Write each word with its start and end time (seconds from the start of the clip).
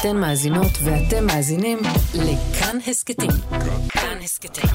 אתן 0.00 0.16
מאזינות 0.16 0.72
ואתם 0.84 1.26
מאזינים 1.26 1.78
לכאן 2.14 2.78
הסכתים. 2.86 3.30
כאן 3.88 4.18
הסכתים, 4.24 4.70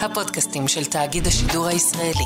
הפודקאסטים 0.00 0.68
של 0.68 0.84
תאגיד 0.84 1.26
השידור 1.26 1.66
הישראלי. 1.66 2.24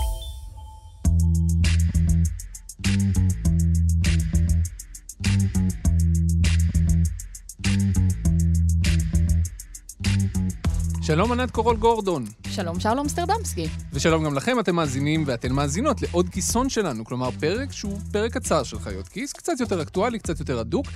שלום 11.03 11.33
ענת 11.33 11.51
קורול 11.51 11.77
גורדון. 11.77 12.25
שלום 12.51 12.81
שלום 12.81 13.09
סטרדמסקי. 13.09 13.69
ושלום 13.93 14.25
גם 14.25 14.35
לכם, 14.35 14.61
אתם 14.61 14.77
מאזינים 14.77 15.25
ואתן 15.27 15.53
מאזינות 15.53 16.03
לעוד 16.03 16.29
כיסון 16.29 16.69
שלנו, 16.69 17.05
כלומר 17.05 17.31
פרק 17.31 17.73
שהוא 17.73 17.99
פרק 18.13 18.33
קצר 18.33 18.63
של 18.63 18.79
חיות 18.79 19.09
כיס, 19.09 19.33
קצת 19.33 19.53
יותר 19.61 19.83
אקטואלי, 19.83 20.19
קצת 20.19 20.41
יותר 20.41 20.59
הדוק. 20.59 20.87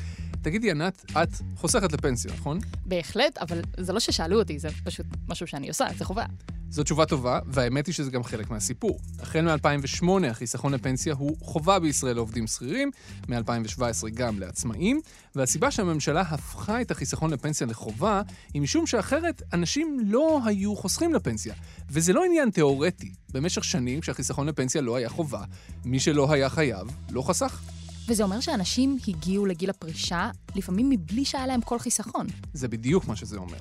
תגידי, 0.44 0.70
ענת, 0.70 1.04
את 1.10 1.28
חוסכת 1.56 1.92
לפנסיה, 1.92 2.32
נכון? 2.32 2.58
בהחלט, 2.86 3.38
אבל 3.38 3.62
זה 3.76 3.92
לא 3.92 4.00
ששאלו 4.00 4.38
אותי, 4.38 4.58
זה 4.58 4.68
פשוט 4.84 5.06
משהו 5.28 5.46
שאני 5.46 5.68
עושה, 5.68 5.86
זה 5.98 6.04
חובה. 6.04 6.24
זו 6.70 6.82
תשובה 6.82 7.06
טובה, 7.06 7.40
והאמת 7.46 7.86
היא 7.86 7.94
שזה 7.94 8.10
גם 8.10 8.24
חלק 8.24 8.50
מהסיפור. 8.50 9.00
החל 9.20 9.40
מ-2008 9.40 10.26
החיסכון 10.30 10.74
לפנסיה 10.74 11.14
הוא 11.14 11.36
חובה 11.40 11.78
בישראל 11.78 12.14
לעובדים 12.14 12.46
שכירים, 12.46 12.90
מ-2017 13.28 14.08
גם 14.14 14.40
לעצמאים, 14.40 15.00
והסיבה 15.34 15.70
שהממשלה 15.70 16.20
הפכה 16.20 16.80
את 16.80 16.90
החיסכון 16.90 17.30
לפנסיה 17.30 17.66
לחובה, 17.66 18.22
היא 18.54 18.62
משום 18.62 18.86
שאחרת 18.86 19.42
אנשים 19.52 20.00
לא 20.06 20.40
היו 20.44 20.76
חוסכים 20.76 21.14
לפנסיה. 21.14 21.54
וזה 21.90 22.12
לא 22.12 22.24
עניין 22.24 22.50
תיאורטי. 22.50 23.12
במשך 23.32 23.64
שנים, 23.64 24.00
כשהחיסכון 24.00 24.48
לפנסיה 24.48 24.80
לא 24.80 24.96
היה 24.96 25.08
חובה, 25.08 25.44
מי 25.84 26.00
שלא 26.00 26.32
היה 26.32 26.48
חייב, 26.48 26.86
לא 27.10 27.22
חסך. 27.22 27.60
וזה 28.08 28.22
אומר 28.22 28.40
שאנשים 28.40 28.96
הגיעו 29.08 29.46
לגיל 29.46 29.70
הפרישה, 29.70 30.30
לפעמים 30.54 30.90
מבלי 30.90 31.24
שהיה 31.24 31.46
להם 31.46 31.60
כל 31.60 31.78
חיסכון. 31.78 32.26
זה 32.52 32.68
בדיוק 32.68 33.08
מה 33.08 33.16
שזה 33.16 33.36
אומר. 33.36 33.58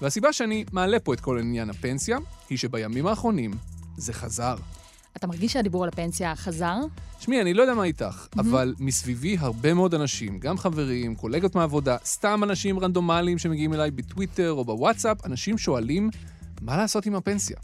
והסיבה 0.00 0.32
שאני 0.32 0.64
מעלה 0.72 0.98
פה 0.98 1.14
את 1.14 1.20
כל 1.20 1.38
עניין 1.38 1.70
הפנסיה, 1.70 2.18
היא 2.50 2.58
שבימים 2.58 3.06
האחרונים 3.06 3.50
זה 3.96 4.12
חזר. 4.12 4.56
אתה 5.16 5.26
מרגיש 5.26 5.52
שהדיבור 5.52 5.82
על 5.82 5.88
הפנסיה 5.88 6.36
חזר? 6.36 6.76
שמי, 7.20 7.40
אני 7.40 7.54
לא 7.54 7.62
יודע 7.62 7.74
מה 7.74 7.84
איתך, 7.84 8.26
mm-hmm. 8.26 8.40
אבל 8.40 8.74
מסביבי 8.78 9.36
הרבה 9.38 9.74
מאוד 9.74 9.94
אנשים, 9.94 10.38
גם 10.38 10.58
חברים, 10.58 11.14
קולגות 11.14 11.54
מהעבודה, 11.54 11.96
סתם 12.04 12.40
אנשים 12.44 12.78
רנדומליים 12.78 13.38
שמגיעים 13.38 13.74
אליי 13.74 13.90
בטוויטר 13.90 14.52
או 14.52 14.64
בוואטסאפ, 14.64 15.26
אנשים 15.26 15.58
שואלים, 15.58 16.10
מה 16.60 16.76
לעשות 16.76 17.06
עם 17.06 17.14
הפנסיה? 17.14 17.56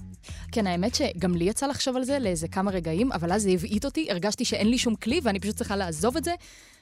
כן, 0.53 0.67
האמת 0.67 0.95
שגם 0.95 1.35
לי 1.35 1.45
יצא 1.45 1.67
לחשוב 1.67 1.97
על 1.97 2.05
זה 2.05 2.19
לאיזה 2.19 2.49
כמה 2.49 2.71
רגעים, 2.71 3.13
אבל 3.13 3.33
אז 3.33 3.43
זה 3.43 3.51
הבעיט 3.51 3.85
אותי, 3.85 4.07
הרגשתי 4.11 4.45
שאין 4.45 4.71
לי 4.71 4.79
שום 4.79 4.95
כלי 4.95 5.21
ואני 5.23 5.41
פשוט 5.41 5.57
צריכה 5.57 5.77
לעזוב 5.77 6.17
את 6.17 6.25
זה, 6.25 6.35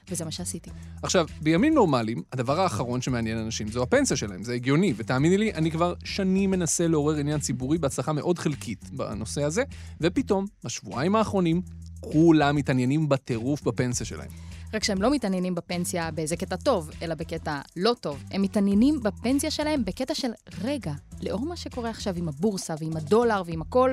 וזה 0.09 0.25
מה 0.25 0.31
שעשיתי. 0.31 0.69
עכשיו, 1.03 1.25
בימים 1.41 1.73
נורמליים, 1.73 2.21
הדבר 2.33 2.59
האחרון 2.59 3.01
שמעניין 3.01 3.37
אנשים 3.37 3.67
זו 3.67 3.83
הפנסיה 3.83 4.17
שלהם, 4.17 4.43
זה 4.43 4.53
הגיוני, 4.53 4.93
ותאמיני 4.97 5.37
לי, 5.37 5.53
אני 5.53 5.71
כבר 5.71 5.93
שנים 6.03 6.51
מנסה 6.51 6.87
לעורר 6.87 7.15
עניין 7.15 7.39
ציבורי 7.39 7.77
בהצלחה 7.77 8.13
מאוד 8.13 8.39
חלקית 8.39 8.89
בנושא 8.89 9.43
הזה, 9.43 9.63
ופתאום, 10.01 10.45
בשבועיים 10.63 11.15
האחרונים, 11.15 11.61
כולם 11.99 12.55
מתעניינים 12.55 13.09
בטירוף 13.09 13.63
בפנסיה 13.63 14.05
שלהם. 14.05 14.52
רק 14.73 14.83
שהם 14.83 15.01
לא 15.01 15.11
מתעניינים 15.11 15.55
בפנסיה 15.55 16.11
באיזה 16.11 16.35
קטע 16.35 16.55
טוב, 16.55 16.89
אלא 17.01 17.15
בקטע 17.15 17.61
לא 17.75 17.95
טוב. 18.01 18.23
הם 18.31 18.41
מתעניינים 18.41 18.99
בפנסיה 19.03 19.51
שלהם 19.51 19.85
בקטע 19.85 20.15
של, 20.15 20.31
רגע, 20.61 20.93
לאור 21.21 21.45
מה 21.45 21.55
שקורה 21.55 21.89
עכשיו 21.89 22.13
עם 22.17 22.29
הבורסה 22.29 22.75
ועם 22.79 22.97
הדולר 22.97 23.41
ועם 23.45 23.61
הכל, 23.61 23.91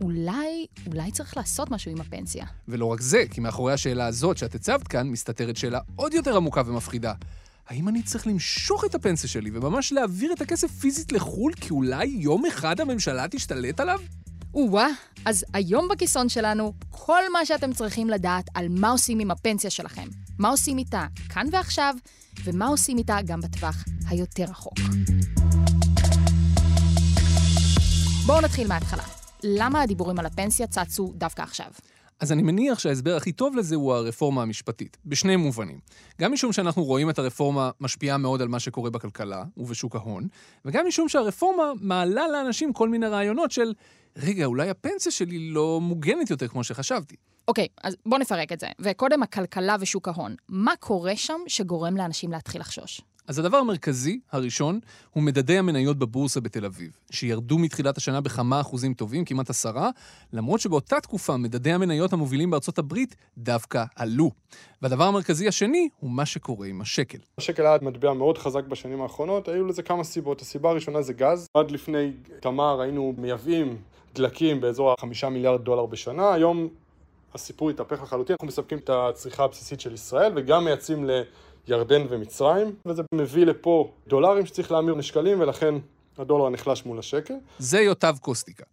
אולי, 0.00 0.66
אולי 0.86 1.10
צריך 1.12 1.36
לעשות 1.36 1.70
משהו 1.70 1.90
עם 1.90 2.00
הפנסיה. 2.00 2.46
ולא 2.68 2.84
רק 2.84 3.00
זה, 3.00 3.24
כי 3.30 3.40
מאחורי 3.40 3.72
השאלה 3.72 4.06
הזאת 4.06 4.38
שאת 4.38 4.54
הצבת 4.54 4.88
כאן, 4.88 5.08
מסתתרת 5.08 5.56
שאלה 5.56 5.80
עוד 5.96 6.14
יותר 6.14 6.36
עמוקה 6.36 6.62
ומפחידה. 6.66 7.12
האם 7.66 7.88
אני 7.88 8.02
צריך 8.02 8.26
למשוך 8.26 8.84
את 8.84 8.94
הפנסיה 8.94 9.28
שלי 9.28 9.50
וממש 9.54 9.92
להעביר 9.92 10.32
את 10.32 10.40
הכסף 10.40 10.70
פיזית 10.70 11.12
לחו"ל 11.12 11.52
כי 11.52 11.70
אולי 11.70 12.06
יום 12.06 12.46
אחד 12.46 12.80
הממשלה 12.80 13.28
תשתלט 13.30 13.80
עליו? 13.80 14.00
או-אה, 14.58 14.88
אז 15.24 15.44
היום 15.52 15.88
בכיסון 15.88 16.28
שלנו, 16.28 16.72
כל 16.90 17.22
מה 17.32 17.46
שאתם 17.46 17.72
צריכים 17.72 18.10
לדעת 18.10 18.44
על 18.54 18.66
מה 18.70 18.90
עושים 18.90 19.18
עם 19.18 19.30
הפנסיה 19.30 19.70
שלכם. 19.70 20.08
מה 20.38 20.48
עושים 20.48 20.78
איתה 20.78 21.06
כאן 21.28 21.46
ועכשיו, 21.52 21.94
ומה 22.44 22.66
עושים 22.66 22.98
איתה 22.98 23.16
גם 23.26 23.40
בטווח 23.40 23.84
היותר 24.08 24.44
רחוק. 24.44 24.74
בואו 28.26 28.40
נתחיל 28.40 28.68
מההתחלה. 28.68 29.02
למה 29.42 29.82
הדיבורים 29.82 30.18
על 30.18 30.26
הפנסיה 30.26 30.66
צצו 30.66 31.12
דווקא 31.14 31.42
עכשיו? 31.42 31.68
אז 32.20 32.32
אני 32.32 32.42
מניח 32.42 32.78
שההסבר 32.78 33.16
הכי 33.16 33.32
טוב 33.32 33.56
לזה 33.56 33.74
הוא 33.76 33.92
הרפורמה 33.92 34.42
המשפטית, 34.42 34.96
בשני 35.06 35.36
מובנים. 35.36 35.78
גם 36.20 36.32
משום 36.32 36.52
שאנחנו 36.52 36.84
רואים 36.84 37.10
את 37.10 37.18
הרפורמה 37.18 37.70
משפיעה 37.80 38.18
מאוד 38.18 38.42
על 38.42 38.48
מה 38.48 38.60
שקורה 38.60 38.90
בכלכלה 38.90 39.44
ובשוק 39.56 39.96
ההון, 39.96 40.28
וגם 40.64 40.86
משום 40.86 41.08
שהרפורמה 41.08 41.72
מעלה 41.80 42.28
לאנשים 42.28 42.72
כל 42.72 42.88
מיני 42.88 43.06
רעיונות 43.06 43.50
של 43.50 43.72
רגע, 44.16 44.44
אולי 44.44 44.70
הפנסיה 44.70 45.12
שלי 45.12 45.38
לא 45.50 45.80
מוגנת 45.80 46.30
יותר 46.30 46.48
כמו 46.48 46.64
שחשבתי. 46.64 47.16
אוקיי, 47.48 47.66
אז 47.82 47.96
בואו 48.06 48.20
נפרק 48.20 48.52
את 48.52 48.60
זה. 48.60 48.66
וקודם 48.80 49.22
הכלכלה 49.22 49.76
ושוק 49.80 50.08
ההון. 50.08 50.34
מה 50.48 50.72
קורה 50.80 51.16
שם 51.16 51.40
שגורם 51.46 51.96
לאנשים 51.96 52.32
להתחיל 52.32 52.60
לחשוש? 52.60 53.00
אז 53.28 53.38
הדבר 53.38 53.56
המרכזי, 53.56 54.20
הראשון, 54.32 54.80
הוא 55.10 55.22
מדדי 55.22 55.58
המניות 55.58 55.98
בבורסה 55.98 56.40
בתל 56.40 56.64
אביב, 56.64 56.90
שירדו 57.10 57.58
מתחילת 57.58 57.96
השנה 57.96 58.20
בכמה 58.20 58.60
אחוזים 58.60 58.94
טובים, 58.94 59.24
כמעט 59.24 59.50
עשרה, 59.50 59.90
למרות 60.32 60.60
שבאותה 60.60 61.00
תקופה 61.00 61.36
מדדי 61.36 61.72
המניות 61.72 62.12
המובילים 62.12 62.50
בארצות 62.50 62.78
הברית 62.78 63.16
דווקא 63.38 63.84
עלו. 63.96 64.30
והדבר 64.82 65.04
המרכזי 65.04 65.48
השני 65.48 65.88
הוא 66.00 66.10
מה 66.10 66.26
שקורה 66.26 66.66
עם 66.66 66.80
השקל. 66.80 67.18
השקל 67.38 67.66
היה 67.66 67.78
מטבע 67.82 68.12
מאוד 68.12 68.38
חזק 68.38 68.64
בשנים 68.64 69.02
האחרונות, 69.02 69.48
היו 69.48 69.66
לזה 69.66 69.82
כמה 69.82 70.04
סיבות. 70.04 70.40
הסיבה 70.40 70.70
הראשונה 70.70 71.02
זה 71.02 71.12
גז. 71.12 71.46
עד 71.54 71.70
לפני 71.70 72.12
תמר 72.40 72.80
היינו 72.80 73.14
מייבאים 73.18 73.76
דלקים 74.18 74.60
באזור 74.60 74.92
החמישה 74.92 75.28
מיליארד 75.28 75.64
דולר 75.64 75.86
בשנה, 75.86 76.34
היום 76.34 76.68
הסיפור 77.34 77.70
התהפך 77.70 78.02
לחלוטין, 78.02 78.32
אנחנו 78.34 78.48
מספקים 78.48 78.78
את 78.78 78.90
הצריכה 78.90 79.44
הבסיסית 79.44 79.80
של 79.80 79.94
ישראל 79.94 80.32
וגם 80.36 80.64
מייצאים 80.64 81.10
לירדן 81.68 82.06
ומצרים, 82.08 82.74
וזה 82.86 83.02
מביא 83.14 83.46
לפה 83.46 83.92
דולרים 84.06 84.46
שצריך 84.46 84.72
להמיר 84.72 84.94
לשקלים 84.94 85.40
ולכן 85.40 85.74
הדולר 86.18 86.48
נחלש 86.48 86.84
מול 86.84 86.98
השקל. 86.98 87.34
זה 87.58 87.80
יוטב 87.80 88.16
קוסטיקה. 88.20 88.64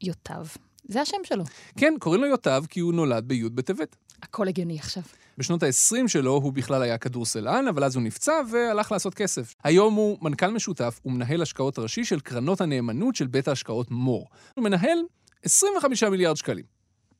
יוטב. 0.00 0.46
זה 0.84 1.00
השם 1.00 1.16
שלו. 1.24 1.44
כן, 1.76 1.94
קוראים 2.00 2.20
לו 2.22 2.28
יוטב 2.28 2.64
כי 2.68 2.80
הוא 2.80 2.94
נולד 2.94 3.24
בי' 3.28 3.48
בטבת. 3.48 3.96
הכל 4.22 4.48
הגיוני 4.48 4.78
עכשיו. 4.78 5.02
בשנות 5.42 5.62
ה-20 5.62 6.08
שלו 6.08 6.32
הוא 6.32 6.52
בכלל 6.52 6.82
היה 6.82 6.98
כדורסלן, 6.98 7.68
אבל 7.68 7.84
אז 7.84 7.96
הוא 7.96 8.02
נפצע 8.02 8.32
והלך 8.50 8.92
לעשות 8.92 9.14
כסף. 9.14 9.54
היום 9.64 9.94
הוא 9.94 10.18
מנכ"ל 10.22 10.50
משותף 10.50 11.00
ומנהל 11.04 11.42
השקעות 11.42 11.78
ראשי 11.78 12.04
של 12.04 12.20
קרנות 12.20 12.60
הנאמנות 12.60 13.16
של 13.16 13.26
בית 13.26 13.48
ההשקעות 13.48 13.90
מור. 13.90 14.28
הוא 14.54 14.64
מנהל 14.64 14.98
25 15.44 16.02
מיליארד 16.02 16.36
שקלים. 16.36 16.64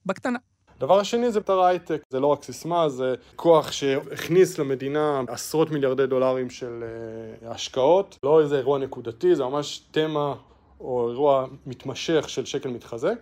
בקטנה. 0.06 0.38
הדבר 0.76 1.00
השני 1.00 1.32
זה 1.32 1.38
אתר 1.38 1.60
הייטק, 1.62 2.02
זה 2.10 2.20
לא 2.20 2.26
רק 2.26 2.42
סיסמה, 2.42 2.88
זה 2.88 3.14
כוח 3.36 3.72
שהכניס 3.72 4.58
למדינה 4.58 5.20
עשרות 5.28 5.70
מיליארדי 5.70 6.06
דולרים 6.06 6.50
של 6.50 6.84
uh, 7.42 7.46
השקעות, 7.46 8.18
לא 8.22 8.40
איזה 8.40 8.56
אירוע 8.56 8.78
נקודתי, 8.78 9.36
זה 9.36 9.44
ממש 9.44 9.78
תמה 9.90 10.34
או 10.80 11.10
אירוע 11.10 11.46
מתמשך 11.66 12.28
של 12.28 12.44
שקל 12.44 12.68
מתחזק, 12.68 13.18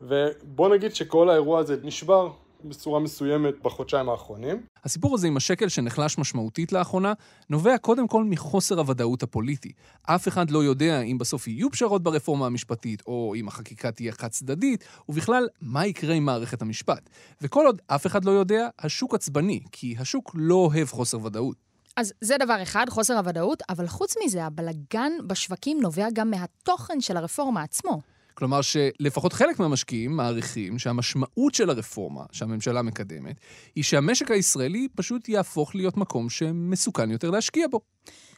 ובוא 0.00 0.68
נגיד 0.68 0.94
שכל 0.94 1.30
האירוע 1.30 1.60
הזה 1.60 1.76
נשבר 1.82 2.30
בצורה 2.64 3.00
מסוימת 3.00 3.54
בחודשיים 3.62 4.08
האחרונים. 4.08 4.62
הסיפור 4.84 5.14
הזה 5.14 5.26
עם 5.26 5.36
השקל 5.36 5.68
שנחלש 5.68 6.18
משמעותית 6.18 6.72
לאחרונה, 6.72 7.12
נובע 7.50 7.78
קודם 7.78 8.08
כל 8.08 8.24
מחוסר 8.24 8.78
הוודאות 8.78 9.22
הפוליטי. 9.22 9.72
אף 10.02 10.28
אחד 10.28 10.50
לא 10.50 10.64
יודע 10.64 11.00
אם 11.00 11.18
בסוף 11.18 11.48
יהיו 11.48 11.70
פשרות 11.70 12.02
ברפורמה 12.02 12.46
המשפטית, 12.46 13.02
או 13.06 13.34
אם 13.36 13.48
החקיקה 13.48 13.92
תהיה 13.92 14.12
חד 14.12 14.28
צדדית, 14.28 14.84
ובכלל, 15.08 15.48
מה 15.62 15.86
יקרה 15.86 16.14
עם 16.14 16.24
מערכת 16.24 16.62
המשפט. 16.62 17.10
וכל 17.42 17.66
עוד 17.66 17.82
אף 17.86 18.06
אחד 18.06 18.24
לא 18.24 18.30
יודע, 18.30 18.68
השוק 18.78 19.14
עצבני, 19.14 19.60
כי 19.72 19.94
השוק 19.98 20.32
לא 20.34 20.54
אוהב 20.54 20.88
חוסר 20.88 21.24
ודאות. 21.24 21.70
אז 21.96 22.12
זה 22.20 22.36
דבר 22.38 22.62
אחד, 22.62 22.86
חוסר 22.88 23.16
הוודאות, 23.18 23.62
אבל 23.68 23.86
חוץ 23.86 24.14
מזה, 24.24 24.44
הבלגן 24.44 25.12
בשווקים 25.26 25.80
נובע 25.80 26.06
גם 26.12 26.30
מהתוכן 26.30 27.00
של 27.00 27.16
הרפורמה 27.16 27.62
עצמו. 27.62 28.00
כלומר 28.40 28.60
שלפחות 28.62 29.32
חלק 29.32 29.58
מהמשקיעים 29.58 30.16
מעריכים 30.16 30.78
שהמשמעות 30.78 31.54
של 31.54 31.70
הרפורמה 31.70 32.24
שהממשלה 32.32 32.82
מקדמת, 32.82 33.40
היא 33.74 33.84
שהמשק 33.84 34.30
הישראלי 34.30 34.88
פשוט 34.96 35.28
יהפוך 35.28 35.74
להיות 35.74 35.96
מקום 35.96 36.30
שמסוכן 36.30 37.10
יותר 37.10 37.30
להשקיע 37.30 37.66
בו. 37.70 37.80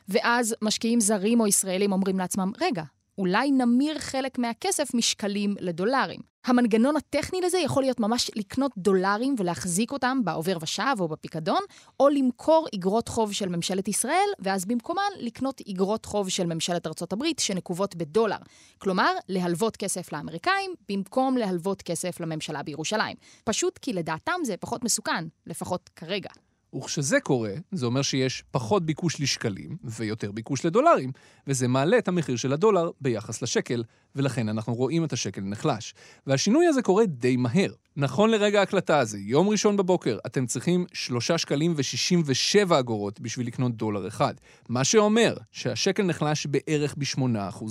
ואז 0.08 0.54
משקיעים 0.62 1.00
זרים 1.00 1.40
או 1.40 1.46
ישראלים 1.46 1.92
אומרים 1.92 2.18
לעצמם, 2.18 2.52
רגע, 2.60 2.82
אולי 3.18 3.50
נמיר 3.50 3.98
חלק 3.98 4.38
מהכסף 4.38 4.94
משקלים 4.94 5.54
לדולרים. 5.60 6.31
המנגנון 6.44 6.96
הטכני 6.96 7.40
לזה 7.40 7.58
יכול 7.58 7.82
להיות 7.82 8.00
ממש 8.00 8.30
לקנות 8.36 8.72
דולרים 8.76 9.34
ולהחזיק 9.38 9.92
אותם 9.92 10.20
בעובר 10.24 10.56
ושב 10.60 10.94
או 11.00 11.08
בפיקדון, 11.08 11.60
או 12.00 12.08
למכור 12.08 12.66
אגרות 12.74 13.08
חוב 13.08 13.32
של 13.32 13.48
ממשלת 13.48 13.88
ישראל, 13.88 14.28
ואז 14.38 14.64
במקומן 14.64 15.02
לקנות 15.18 15.60
אגרות 15.70 16.04
חוב 16.04 16.28
של 16.28 16.46
ממשלת 16.46 16.86
ארצות 16.86 17.12
הברית 17.12 17.38
שנקובות 17.38 17.96
בדולר. 17.96 18.36
כלומר, 18.78 19.12
להלוות 19.28 19.76
כסף 19.76 20.12
לאמריקאים 20.12 20.74
במקום 20.88 21.36
להלוות 21.36 21.82
כסף 21.82 22.20
לממשלה 22.20 22.62
בירושלים. 22.62 23.16
פשוט 23.44 23.78
כי 23.78 23.92
לדעתם 23.92 24.40
זה 24.44 24.56
פחות 24.56 24.84
מסוכן, 24.84 25.24
לפחות 25.46 25.90
כרגע. 25.96 26.30
וכשזה 26.74 27.20
קורה, 27.20 27.52
זה 27.72 27.86
אומר 27.86 28.02
שיש 28.02 28.44
פחות 28.50 28.86
ביקוש 28.86 29.20
לשקלים 29.20 29.76
ויותר 29.84 30.32
ביקוש 30.32 30.66
לדולרים, 30.66 31.12
וזה 31.46 31.68
מעלה 31.68 31.98
את 31.98 32.08
המחיר 32.08 32.36
של 32.36 32.52
הדולר 32.52 32.90
ביחס 33.00 33.42
לשקל, 33.42 33.82
ולכן 34.16 34.48
אנחנו 34.48 34.74
רואים 34.74 35.04
את 35.04 35.12
השקל 35.12 35.40
נחלש. 35.40 35.94
והשינוי 36.26 36.66
הזה 36.66 36.82
קורה 36.82 37.06
די 37.06 37.36
מהר. 37.36 37.72
נכון 37.96 38.30
לרגע 38.30 38.60
ההקלטה 38.60 38.98
הזה, 38.98 39.18
יום 39.18 39.48
ראשון 39.48 39.76
בבוקר, 39.76 40.18
אתם 40.26 40.46
צריכים 40.46 40.86
3 40.92 41.30
שקלים 41.30 41.74
ו-67 41.76 42.78
אגורות 42.78 43.20
בשביל 43.20 43.46
לקנות 43.46 43.76
דולר 43.76 44.08
אחד, 44.08 44.34
מה 44.68 44.84
שאומר 44.84 45.36
שהשקל 45.50 46.02
נחלש 46.02 46.46
בערך 46.46 46.94
ב-8%. 46.98 47.64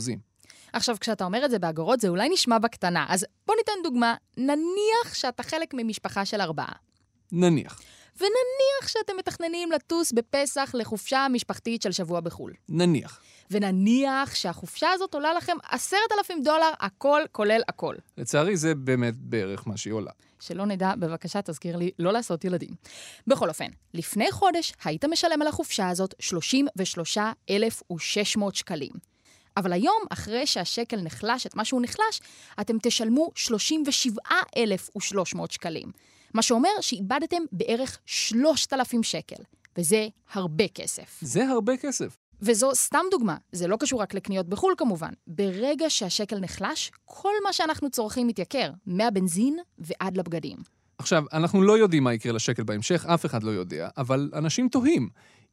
עכשיו, 0.74 0.96
כשאתה 1.00 1.24
אומר 1.24 1.46
את 1.46 1.52
זה 1.52 1.60
באגורות, 1.60 2.00
זה 2.00 2.08
אולי 2.08 2.30
נשמע 2.30 2.60
בקטנה. 2.60 3.06
אז 3.10 3.26
בוא 3.48 3.56
ניתן 3.58 3.72
דוגמה. 3.84 4.16
נניח 4.38 5.14
שאתה 5.14 5.44
חלק 5.44 5.74
ממשפחה 5.74 6.26
של 6.26 6.42
ארבעה. 6.42 6.74
נניח. 7.32 7.82
ונניח 8.22 8.88
שאתם 8.88 9.14
מתכננים 9.18 9.72
לטוס 9.72 10.12
בפסח 10.12 10.72
לחופשה 10.74 11.28
משפחתית 11.30 11.82
של 11.82 11.92
שבוע 11.92 12.20
בחו"ל. 12.20 12.54
נניח. 12.70 13.22
ונניח 13.52 14.36
שהחופשה 14.36 14.92
הזאת 14.92 15.14
עולה 15.14 15.34
לכם 15.34 15.58
עשרת 15.70 16.12
אלפים 16.18 16.44
דולר, 16.44 16.72
הכל 16.80 17.22
כולל 17.32 17.62
הכל. 17.68 17.96
לצערי, 18.18 18.58
זה 18.58 18.76
באמת 18.76 19.18
בערך 19.18 19.68
מה 19.68 19.78
שהיא 19.78 19.94
עולה. 19.94 20.12
שלא 20.40 20.66
נדע, 20.66 20.96
בבקשה 20.96 21.42
תזכיר 21.42 21.78
לי 21.78 21.92
לא 22.00 22.14
לעשות 22.14 22.46
ילדים. 22.46 22.70
בכל 23.28 23.50
אופן, 23.50 23.68
לפני 23.94 24.32
חודש 24.32 24.74
היית 24.84 25.06
משלם 25.06 25.42
על 25.42 25.48
החופשה 25.48 25.90
הזאת 25.90 26.16
33,600 26.20 28.56
שקלים. 28.56 28.92
אבל 29.58 29.74
היום, 29.74 30.02
אחרי 30.10 30.48
שהשקל 30.48 31.02
נחלש 31.02 31.46
את 31.46 31.56
מה 31.56 31.66
שהוא 31.66 31.82
נחלש, 31.82 32.22
אתם 32.62 32.78
תשלמו 32.82 33.32
37,300 33.36 35.52
שקלים. 35.52 35.92
מה 36.34 36.42
שאומר 36.42 36.70
שאיבדתם 36.82 37.42
בערך 37.52 38.00
3,000 38.06 39.04
שקל, 39.04 39.44
וזה 39.78 40.08
הרבה 40.34 40.68
כסף. 40.68 41.20
זה 41.22 41.48
הרבה 41.48 41.78
כסף. 41.78 42.18
וזו 42.42 42.76
סתם 42.76 43.04
דוגמה, 43.12 43.38
זה 43.52 43.68
לא 43.68 43.78
קשור 43.78 44.02
רק 44.02 44.14
לקניות 44.14 44.48
בחו"ל 44.50 44.74
כמובן. 44.78 45.12
ברגע 45.28 45.90
שהשקל 45.90 46.40
נחלש, 46.40 46.92
כל 47.06 47.34
מה 47.44 47.54
שאנחנו 47.54 47.90
צורכים 47.90 48.28
מתייקר, 48.28 48.72
מהבנזין 48.86 49.58
ועד 49.80 50.18
לבגדים. 50.18 50.58
עכשיו, 50.98 51.24
אנחנו 51.34 51.62
לא 51.62 51.78
יודעים 51.78 52.04
מה 52.04 52.14
יקרה 52.14 52.34
לשקל 52.34 52.64
בהמשך, 52.64 53.06
אף 53.06 53.26
אחד 53.26 53.44
לא 53.44 53.52
יודע, 53.52 53.90
אבל 53.98 54.30
אנשים 54.34 54.70
תוהים. 54.70 55.10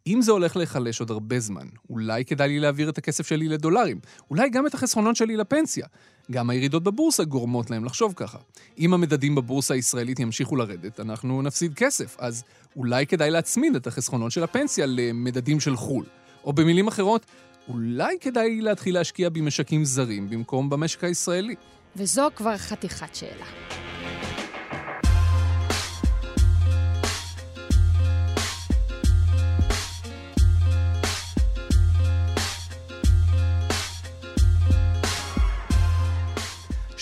אם 0.06 0.22
זה 0.22 0.32
הולך 0.32 0.56
להיחלש 0.56 1.00
עוד 1.00 1.10
הרבה 1.10 1.40
זמן, 1.40 1.66
אולי 1.90 2.24
כדאי 2.24 2.48
לי 2.48 2.60
להעביר 2.60 2.88
את 2.88 2.98
הכסף 2.98 3.26
שלי 3.26 3.48
לדולרים. 3.48 4.00
אולי 4.30 4.50
גם 4.50 4.66
את 4.66 4.74
החסכונות 4.74 5.16
שלי 5.16 5.36
לפנסיה. 5.36 5.86
גם 6.30 6.50
הירידות 6.50 6.82
בבורסה 6.82 7.24
גורמות 7.24 7.70
להם 7.70 7.84
לחשוב 7.84 8.12
ככה. 8.16 8.38
אם 8.78 8.94
המדדים 8.94 9.34
בבורסה 9.34 9.74
הישראלית 9.74 10.20
ימשיכו 10.20 10.56
לרדת, 10.56 11.00
אנחנו 11.00 11.42
נפסיד 11.42 11.74
כסף, 11.74 12.16
אז 12.18 12.44
אולי 12.76 13.06
כדאי 13.06 13.30
להצמיד 13.30 13.76
את 13.76 13.86
החסכונות 13.86 14.32
של 14.32 14.42
הפנסיה 14.42 14.86
למדדים 14.86 15.60
של 15.60 15.76
חו"ל. 15.76 16.04
או 16.44 16.52
במילים 16.52 16.88
אחרות, 16.88 17.26
אולי 17.68 18.16
כדאי 18.20 18.60
להתחיל 18.60 18.94
להשקיע 18.94 19.28
במשקים 19.28 19.84
זרים 19.84 20.30
במקום 20.30 20.70
במשק 20.70 21.04
הישראלי. 21.04 21.54
וזו 21.96 22.28
כבר 22.36 22.56
חתיכת 22.56 23.14
שאלה. 23.14 23.46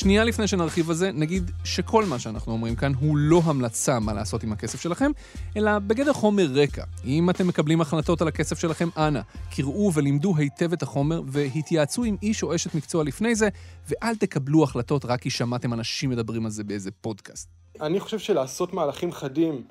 שנייה 0.06 0.24
לפני 0.24 0.46
שנרחיב 0.48 0.90
על 0.90 0.96
זה, 0.96 1.12
נגיד 1.12 1.50
שכל 1.64 2.04
מה 2.04 2.18
שאנחנו 2.18 2.52
אומרים 2.52 2.76
כאן 2.76 2.92
הוא 3.00 3.16
לא 3.16 3.40
המלצה 3.44 4.00
מה 4.00 4.12
לעשות 4.12 4.42
עם 4.42 4.52
הכסף 4.52 4.80
שלכם, 4.80 5.10
אלא 5.56 5.78
בגדר 5.78 6.12
חומר 6.12 6.46
רקע. 6.54 6.84
אם 7.04 7.30
אתם 7.30 7.46
מקבלים 7.46 7.80
החלטות 7.80 8.22
על 8.22 8.28
הכסף 8.28 8.58
שלכם, 8.58 8.88
אנא, 8.96 9.20
קראו 9.50 9.90
ולימדו 9.94 10.36
היטב 10.36 10.72
את 10.72 10.82
החומר 10.82 11.22
והתייעצו 11.26 12.04
עם 12.04 12.16
איש 12.22 12.42
או 12.42 12.54
אשת 12.54 12.74
מקצוע 12.74 13.04
לפני 13.04 13.34
זה, 13.34 13.48
ואל 13.88 14.16
תקבלו 14.16 14.64
החלטות 14.64 15.04
רק 15.04 15.20
כי 15.20 15.30
שמעתם 15.30 15.72
אנשים 15.72 16.10
מדברים 16.10 16.44
על 16.44 16.50
זה 16.50 16.64
באיזה 16.64 16.90
פודקאסט. 17.00 17.48
אני 17.80 18.00
חושב 18.00 18.18
שלעשות 18.18 18.74
מהלכים 18.74 19.12
חדים 19.12 19.62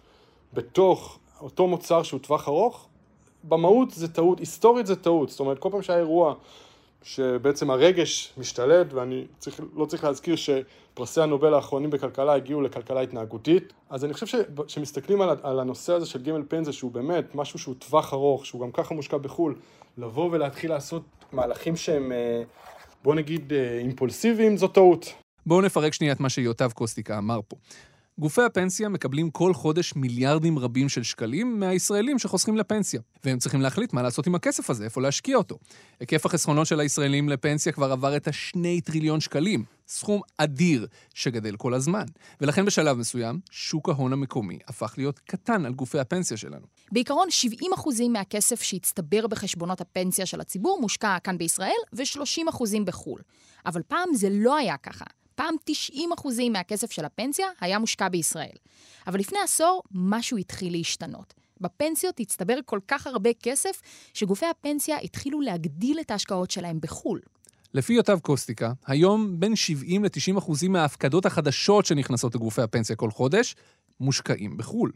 בתוך 0.54 1.20
אותו 1.42 1.68
מוצר 1.68 2.04
שהוא 2.04 2.20
טווח 2.20 2.48
ארוך, 2.48 2.88
במהות 3.44 3.92
זה 3.92 4.08
טעות, 4.08 4.40
היסטורית 4.40 4.88
זה 4.88 4.96
טעות. 4.96 5.30
זאת 5.30 5.40
אומרת, 5.40 5.60
כל 5.60 5.70
פעם 5.72 5.82
שהיה 5.82 6.00
אירוע 6.00 6.34
שבעצם 7.06 7.70
הרגש 7.70 8.34
משתלט, 8.38 8.94
ואני 8.94 9.26
צריך, 9.38 9.62
לא 9.76 9.86
צריך 9.86 10.04
להזכיר 10.04 10.36
שפרסי 10.36 11.22
הנובל 11.22 11.54
האחרונים 11.54 11.90
בכלכלה 11.90 12.34
הגיעו 12.34 12.62
לכלכלה 12.62 13.02
התנהגותית. 13.02 13.74
אז 13.90 14.06
אני 14.06 14.14
חושב 14.14 14.44
שמסתכלים 14.68 15.22
על, 15.22 15.30
על 15.44 15.60
הנושא 15.60 15.94
הזה 15.94 16.06
של 16.06 16.22
גימל 16.22 16.44
פנזה, 16.48 16.74
שהוא 16.74 16.92
באמת 16.92 17.36
משהו 17.36 17.60
שהוא 17.60 17.76
טווח 17.80 18.14
ארוך, 18.14 18.46
שהוא 18.46 18.62
גם 18.62 18.72
ככה 18.72 18.94
מושקע 18.94 19.18
בחו"ל, 19.18 19.56
לבוא 19.98 20.30
ולהתחיל 20.32 20.70
לעשות 20.70 21.04
מהלכים 21.32 21.76
שהם, 21.76 22.12
אה, 22.12 22.44
בוא 23.04 23.16
נגיד, 23.16 23.54
אה, 23.54 23.78
אימפולסיביים, 23.80 24.58
זו 24.58 24.68
טעות. 24.68 25.14
בואו 25.46 25.62
נפרק 25.62 25.94
שנייה 25.94 26.14
את 26.14 26.20
מה 26.20 26.30
שיוטב 26.30 26.72
קוסטיקה 26.72 27.18
אמר 27.18 27.40
פה. 27.48 27.56
גופי 28.20 28.42
הפנסיה 28.42 28.90
מקבלים 28.90 29.30
כל 29.30 29.54
חודש 29.54 29.96
מיליארדים 29.96 30.60
רבים 30.60 30.90
של 30.90 31.04
שקלים 31.04 31.60
מהישראלים 31.60 32.20
שחוסכים 32.20 32.58
לפנסיה, 32.58 33.02
והם 33.24 33.38
צריכים 33.40 33.62
להחליט 33.62 33.94
מה 33.94 34.02
לעשות 34.02 34.28
עם 34.28 34.36
הכסף 34.36 34.70
הזה, 34.70 34.84
איפה 34.84 35.02
להשקיע 35.02 35.38
אותו. 35.38 35.58
היקף 36.00 36.26
החסכונות 36.26 36.68
של 36.68 36.80
הישראלים 36.80 37.30
לפנסיה 37.30 37.72
כבר 37.72 37.92
עבר 37.92 38.16
את 38.16 38.28
השני 38.28 38.82
טריליון 38.82 39.20
שקלים, 39.20 39.64
סכום 39.88 40.22
אדיר 40.38 40.88
שגדל 41.14 41.56
כל 41.56 41.74
הזמן. 41.74 42.06
ולכן 42.42 42.66
בשלב 42.66 42.98
מסוים, 42.98 43.40
שוק 43.52 43.90
ההון 43.90 44.14
המקומי 44.14 44.60
הפך 44.68 44.94
להיות 44.98 45.20
קטן 45.20 45.66
על 45.66 45.74
גופי 45.74 46.00
הפנסיה 46.00 46.38
שלנו. 46.38 46.66
בעיקרון, 46.92 47.28
70% 47.64 47.66
מהכסף 48.10 48.62
שהצטבר 48.62 49.28
בחשבונות 49.28 49.82
הפנסיה 49.82 50.26
של 50.26 50.42
הציבור 50.42 50.82
מושקע 50.82 51.18
כאן 51.24 51.38
בישראל, 51.38 51.72
ו-30% 51.94 52.64
בחו"ל. 52.86 53.22
אבל 53.66 53.82
פעם 53.88 54.10
זה 54.14 54.28
לא 54.32 54.56
היה 54.58 54.78
ככה. 54.78 55.06
פעם 55.36 55.56
90% 55.92 55.94
מהכסף 56.52 56.92
של 56.92 57.06
הפנסיה 57.06 57.48
היה 57.60 57.80
מושקע 57.80 58.10
בישראל. 58.10 58.56
אבל 59.08 59.20
לפני 59.20 59.40
עשור, 59.44 59.84
משהו 59.92 60.38
התחיל 60.38 60.74
להשתנות. 60.74 61.34
בפנסיות 61.62 62.20
הצטבר 62.20 62.58
כל 62.66 62.80
כך 62.88 63.08
הרבה 63.08 63.30
כסף, 63.44 63.82
שגופי 64.14 64.46
הפנסיה 64.46 64.98
התחילו 64.98 65.42
להגדיל 65.42 66.00
את 66.00 66.12
ההשקעות 66.12 66.52
שלהם 66.52 66.80
בחו"ל. 66.82 67.20
לפי 67.74 67.94
יוטב 67.94 68.20
קוסטיקה, 68.20 68.72
היום 68.88 69.40
בין 69.40 69.56
70 69.56 70.04
ל-90 70.04 70.38
אחוזים 70.38 70.72
מההפקדות 70.72 71.26
החדשות 71.26 71.86
שנכנסות 71.86 72.36
לגופי 72.36 72.62
הפנסיה 72.62 72.96
כל 72.96 73.12
חודש, 73.12 73.56
מושקעים 74.00 74.58
בחו"ל. 74.58 74.92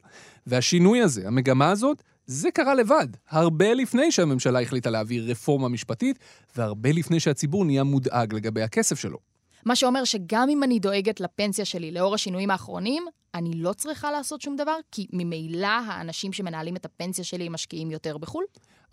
והשינוי 0.48 1.02
הזה, 1.02 1.28
המגמה 1.28 1.72
הזאת, 1.72 2.04
זה 2.26 2.52
קרה 2.52 2.76
לבד, 2.76 3.08
הרבה 3.30 3.74
לפני 3.74 4.12
שהממשלה 4.12 4.62
החליטה 4.62 4.90
להעביר 4.90 5.32
רפורמה 5.32 5.70
משפטית, 5.70 6.20
והרבה 6.56 6.92
לפני 6.92 7.20
שהציבור 7.20 7.66
נהיה 7.66 7.84
מודאג 7.84 8.34
לגבי 8.36 8.62
הכסף 8.62 9.00
שלו. 9.00 9.29
מה 9.66 9.76
שאומר 9.76 10.04
שגם 10.04 10.50
אם 10.50 10.64
אני 10.64 10.80
דואגת 10.80 11.20
לפנסיה 11.20 11.66
שלי 11.66 11.92
לאור 11.92 12.16
השינויים 12.16 12.52
האחרונים, 12.52 13.06
אני 13.36 13.54
לא 13.56 13.74
צריכה 13.74 14.12
לעשות 14.12 14.42
שום 14.42 14.56
דבר, 14.56 14.76
כי 14.92 15.08
ממילא 15.14 15.68
האנשים 15.68 16.34
שמנהלים 16.34 16.76
את 16.76 16.86
הפנסיה 16.86 17.24
שלי 17.24 17.50
משקיעים 17.50 17.92
יותר 17.92 18.18
בחו"ל? 18.18 18.46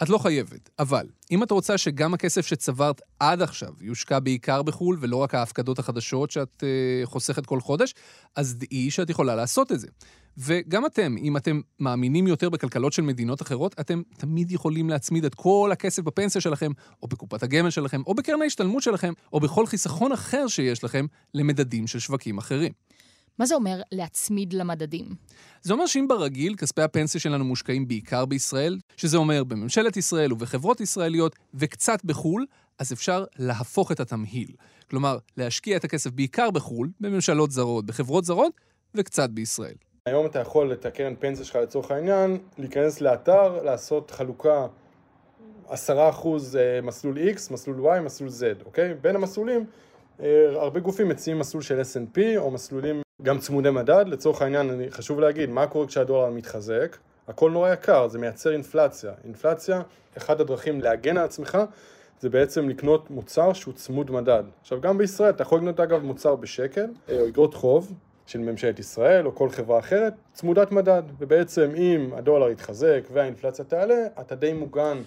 את 0.02 0.08
לא 0.08 0.18
חייבת, 0.18 0.70
אבל 0.78 1.06
אם 1.30 1.42
את 1.42 1.50
רוצה 1.50 1.78
שגם 1.78 2.14
הכסף 2.14 2.46
שצברת 2.46 3.02
עד 3.20 3.42
עכשיו 3.42 3.68
יושקע 3.80 4.18
בעיקר 4.18 4.62
בחו"ל, 4.62 4.98
ולא 5.00 5.16
רק 5.16 5.34
ההפקדות 5.34 5.78
החדשות 5.78 6.30
שאת 6.30 6.62
uh, 6.62 7.06
חוסכת 7.06 7.46
כל 7.46 7.60
חודש, 7.60 7.94
אז 8.36 8.54
דעי 8.54 8.90
שאת 8.90 9.10
יכולה 9.10 9.34
לעשות 9.34 9.72
את 9.72 9.80
זה. 9.80 9.88
וגם 10.38 10.86
אתם, 10.86 11.16
אם 11.18 11.36
אתם 11.36 11.60
מאמינים 11.80 12.26
יותר 12.26 12.48
בכלכלות 12.48 12.92
של 12.92 13.02
מדינות 13.02 13.42
אחרות, 13.42 13.74
אתם 13.80 14.02
תמיד 14.16 14.52
יכולים 14.52 14.90
להצמיד 14.90 15.24
את 15.24 15.34
כל 15.34 15.70
הכסף 15.72 16.02
בפנסיה 16.02 16.40
שלכם, 16.40 16.72
או 17.02 17.08
בקופת 17.08 17.42
הגמל 17.42 17.70
שלכם, 17.70 18.02
או 18.06 18.14
בקרן 18.14 18.42
ההשתלמות 18.42 18.82
שלכם, 18.82 19.12
או 19.32 19.40
בכל 19.40 19.66
חיסכון 19.66 20.12
אחר 20.12 20.46
שיש 20.46 20.84
לכם 20.84 21.06
למדדים 21.34 21.86
של 21.86 21.98
שווקים 21.98 22.38
אחרים. 22.38 22.72
מה 23.38 23.46
זה 23.46 23.54
אומר 23.54 23.80
להצמיד 23.92 24.52
למדדים? 24.52 25.14
זה 25.62 25.72
אומר 25.72 25.86
שאם 25.86 26.08
ברגיל 26.08 26.56
כספי 26.56 26.82
הפנסיה 26.82 27.20
שלנו 27.20 27.44
מושקעים 27.44 27.88
בעיקר 27.88 28.24
בישראל, 28.24 28.78
שזה 28.96 29.16
אומר 29.16 29.44
בממשלת 29.44 29.96
ישראל 29.96 30.32
ובחברות 30.32 30.80
ישראליות 30.80 31.36
וקצת 31.54 32.04
בחו"ל, 32.04 32.46
אז 32.78 32.92
אפשר 32.92 33.24
להפוך 33.38 33.92
את 33.92 34.00
התמהיל. 34.00 34.48
כלומר, 34.90 35.18
להשקיע 35.36 35.76
את 35.76 35.84
הכסף 35.84 36.10
בעיקר 36.10 36.50
בחו"ל, 36.50 36.90
בממשלות 37.00 37.50
זרות, 37.50 37.86
בחברות 37.86 38.24
זרות, 38.24 38.52
וקצת 38.94 39.30
בישראל. 39.30 39.74
היום 40.06 40.26
אתה 40.26 40.38
יכול 40.38 40.72
את 40.72 40.86
הקרן 40.86 41.14
פנסיה 41.18 41.44
שלך 41.44 41.56
לצורך 41.56 41.90
העניין, 41.90 42.38
להיכנס 42.58 43.00
לאתר, 43.00 43.62
לעשות 43.62 44.10
חלוקה 44.10 44.66
10% 45.68 45.72
אה, 45.72 46.80
מסלול 46.82 47.18
X, 47.18 47.52
מסלול 47.52 47.86
Y, 47.86 48.00
מסלול 48.00 48.30
Z, 48.30 48.64
אוקיי? 48.64 48.94
בין 48.94 49.16
המסלולים, 49.16 49.66
אה, 50.20 50.48
הרבה 50.52 50.80
גופים 50.80 51.08
מציעים 51.08 51.38
מסלול 51.38 51.62
של 51.62 51.80
S&P 51.80 52.20
או 52.36 52.50
מסלולים 52.50 53.02
גם 53.22 53.38
צמודי 53.38 53.70
מדד. 53.70 54.04
לצורך 54.08 54.42
העניין, 54.42 54.82
חשוב 54.90 55.20
להגיד, 55.20 55.50
מה 55.50 55.66
קורה 55.66 55.86
כשהדולר 55.86 56.30
מתחזק? 56.30 56.96
הכל 57.28 57.50
נורא 57.50 57.72
יקר, 57.72 58.08
זה 58.08 58.18
מייצר 58.18 58.52
אינפלציה. 58.52 59.12
אינפלציה, 59.24 59.82
אחד 60.16 60.40
הדרכים 60.40 60.80
להגן 60.80 61.16
על 61.16 61.24
עצמך, 61.24 61.58
זה 62.20 62.28
בעצם 62.28 62.68
לקנות 62.68 63.10
מוצר 63.10 63.52
שהוא 63.52 63.74
צמוד 63.74 64.10
מדד. 64.10 64.44
עכשיו, 64.60 64.80
גם 64.80 64.98
בישראל 64.98 65.30
אתה 65.30 65.42
יכול 65.42 65.58
לקנות 65.58 65.80
אגב 65.80 66.02
מוצר 66.02 66.36
בשקל, 66.36 66.86
אה, 67.08 67.20
או 67.20 67.28
אגרות 67.28 67.54
חוב, 67.54 67.92
של 68.26 68.38
ממשלת 68.38 68.78
ישראל 68.78 69.26
או 69.26 69.34
כל 69.34 69.50
חברה 69.50 69.78
אחרת, 69.78 70.14
צמודת 70.32 70.72
מדד, 70.72 71.02
ובעצם 71.18 71.70
אם 71.76 72.10
הדולר 72.16 72.50
יתחזק 72.50 73.00
והאינפלציה 73.12 73.64
תעלה, 73.64 74.06
אתה 74.20 74.34
די 74.34 74.52
מוגן. 74.52 74.98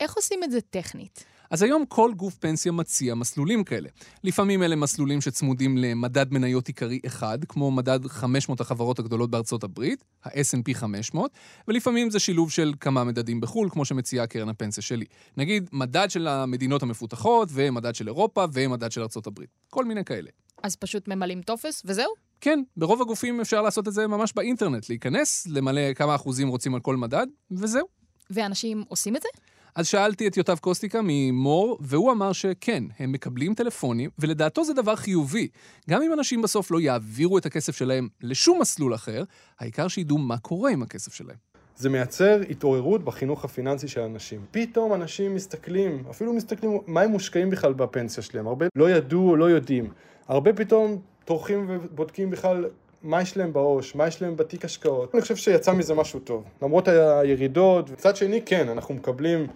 איך 0.00 0.16
עושים 0.16 0.44
את 0.44 0.50
זה 0.50 0.60
טכנית? 0.60 1.24
אז 1.50 1.62
היום 1.62 1.84
כל 1.88 2.12
גוף 2.16 2.34
פנסיה 2.34 2.72
מציע 2.72 3.14
מסלולים 3.14 3.64
כאלה. 3.64 3.88
לפעמים 4.24 4.62
אלה 4.62 4.76
מסלולים 4.76 5.20
שצמודים 5.20 5.78
למדד 5.78 6.32
מניות 6.32 6.66
עיקרי 6.66 7.00
אחד, 7.06 7.38
כמו 7.48 7.70
מדד 7.70 8.06
500 8.06 8.60
החברות 8.60 8.98
הגדולות 8.98 9.30
בארצות 9.30 9.64
הברית, 9.64 10.04
ה-S&P 10.24 10.74
500, 10.74 11.30
ולפעמים 11.68 12.10
זה 12.10 12.18
שילוב 12.18 12.50
של 12.50 12.72
כמה 12.80 13.04
מדדים 13.04 13.40
בחו"ל, 13.40 13.70
כמו 13.70 13.84
שמציעה 13.84 14.26
קרן 14.26 14.48
הפנסיה 14.48 14.82
שלי. 14.82 15.04
נגיד, 15.36 15.70
מדד 15.72 16.06
של 16.10 16.28
המדינות 16.28 16.82
המפותחות, 16.82 17.48
ומדד 17.52 17.94
של 17.94 18.08
אירופה, 18.08 18.44
ומדד 18.52 18.92
של 18.92 19.02
ארצות 19.02 19.26
הברית. 19.26 19.50
כל 19.70 19.84
מיני 19.84 20.04
כאלה. 20.04 20.30
אז 20.62 20.76
פשוט 20.76 21.08
ממלאים 21.08 21.42
טופס 21.42 21.82
וזהו? 21.84 22.25
כן, 22.40 22.62
ברוב 22.76 23.02
הגופים 23.02 23.40
אפשר 23.40 23.62
לעשות 23.62 23.88
את 23.88 23.92
זה 23.92 24.06
ממש 24.06 24.32
באינטרנט, 24.36 24.88
להיכנס, 24.88 25.46
למלא 25.46 25.92
כמה 25.94 26.14
אחוזים 26.14 26.48
רוצים 26.48 26.74
על 26.74 26.80
כל 26.80 26.96
מדד, 26.96 27.26
וזהו. 27.50 27.86
ואנשים 28.30 28.84
עושים 28.88 29.16
את 29.16 29.22
זה? 29.22 29.28
אז 29.74 29.86
שאלתי 29.86 30.28
את 30.28 30.36
יוטב 30.36 30.58
קוסטיקה 30.58 31.00
ממור, 31.04 31.78
והוא 31.80 32.12
אמר 32.12 32.32
שכן, 32.32 32.84
הם 32.98 33.12
מקבלים 33.12 33.54
טלפונים, 33.54 34.10
ולדעתו 34.18 34.64
זה 34.64 34.74
דבר 34.74 34.96
חיובי. 34.96 35.48
גם 35.90 36.02
אם 36.02 36.12
אנשים 36.12 36.42
בסוף 36.42 36.70
לא 36.70 36.80
יעבירו 36.80 37.38
את 37.38 37.46
הכסף 37.46 37.76
שלהם 37.76 38.08
לשום 38.22 38.60
מסלול 38.60 38.94
אחר, 38.94 39.24
העיקר 39.60 39.88
שידעו 39.88 40.18
מה 40.18 40.38
קורה 40.38 40.70
עם 40.70 40.82
הכסף 40.82 41.14
שלהם. 41.14 41.36
זה 41.76 41.88
מייצר 41.88 42.40
התעוררות 42.50 43.04
בחינוך 43.04 43.44
הפיננסי 43.44 43.88
של 43.88 44.00
אנשים. 44.00 44.40
פתאום 44.50 44.94
אנשים 44.94 45.34
מסתכלים, 45.34 46.04
אפילו 46.10 46.32
מסתכלים 46.32 46.78
מה 46.86 47.00
הם 47.00 47.10
מושקעים 47.10 47.50
בכלל 47.50 47.72
בפנסיה 47.72 48.22
שלהם. 48.22 48.46
הרבה 48.46 48.66
לא 48.76 48.90
ידעו 48.90 49.30
או 49.30 49.36
לא 49.36 49.44
יודעים. 49.44 49.90
הרבה 50.28 50.52
פתאום 50.52 51.00
טורחים 51.26 51.66
ובודקים 51.68 52.30
בכלל 52.30 52.64
מה 53.02 53.22
יש 53.22 53.36
להם 53.36 53.52
בעו"ש, 53.52 53.94
מה 53.94 54.06
יש 54.06 54.22
להם 54.22 54.36
בתיק 54.36 54.64
השקעות. 54.64 55.14
אני 55.14 55.22
חושב 55.22 55.36
שיצא 55.36 55.72
מזה 55.72 55.94
משהו 55.94 56.20
טוב. 56.20 56.44
למרות 56.62 56.88
הירידות, 56.88 57.90
מצד 57.90 58.16
שני 58.16 58.42
כן, 58.42 58.68
אנחנו 58.68 58.94
מקבלים 58.94 59.46